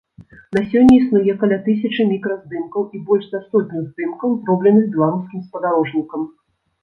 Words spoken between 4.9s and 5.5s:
беларускім